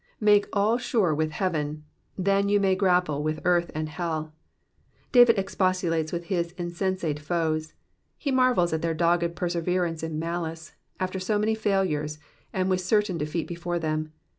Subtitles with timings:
[0.19, 1.83] Make all sure with heaven,
[2.17, 4.33] then may you grapple with earth and hell.
[5.11, 7.75] David expostulates with Ids insensate foes;
[8.17, 12.17] he marvels at their dogged perseverance m malice, after so many failures
[12.51, 14.11] and with certain defeat before them.